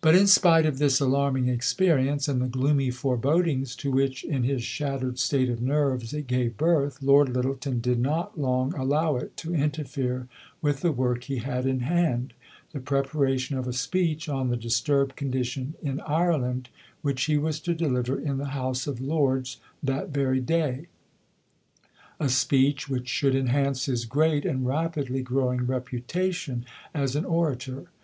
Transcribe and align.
But 0.00 0.16
in 0.16 0.26
spite 0.26 0.66
of 0.66 0.78
this 0.78 0.98
alarming 0.98 1.46
experience 1.48 2.26
and 2.26 2.42
the 2.42 2.48
gloomy 2.48 2.90
forebodings 2.90 3.76
to 3.76 3.92
which, 3.92 4.24
in 4.24 4.42
his 4.42 4.64
shattered 4.64 5.20
state 5.20 5.48
of 5.48 5.62
nerves, 5.62 6.12
it 6.12 6.26
gave 6.26 6.56
birth, 6.56 7.00
Lord 7.00 7.28
Lyttelton 7.28 7.80
did 7.80 8.00
not 8.00 8.40
long 8.40 8.74
allow 8.74 9.14
it 9.14 9.36
to 9.36 9.54
interfere 9.54 10.26
with 10.60 10.80
the 10.80 10.90
work 10.90 11.22
he 11.22 11.36
had 11.36 11.64
in 11.64 11.78
hand, 11.78 12.32
the 12.72 12.80
preparation 12.80 13.56
of 13.56 13.68
a 13.68 13.72
speech 13.72 14.28
on 14.28 14.48
the 14.48 14.56
disturbed 14.56 15.14
condition 15.14 15.74
in 15.80 16.00
Ireland 16.00 16.68
which 17.02 17.26
he 17.26 17.38
was 17.38 17.60
to 17.60 17.72
deliver 17.76 18.18
in 18.18 18.38
the 18.38 18.46
House 18.46 18.88
of 18.88 19.00
Lords 19.00 19.58
that 19.80 20.08
very 20.08 20.40
day 20.40 20.88
a 22.18 22.28
speech 22.28 22.88
which 22.88 23.06
should 23.08 23.36
enhance 23.36 23.84
his 23.86 24.06
great 24.06 24.44
and 24.44 24.66
rapidly 24.66 25.22
growing 25.22 25.68
reputation 25.68 26.64
as 26.92 27.14
an 27.14 27.24
orator. 27.24 27.84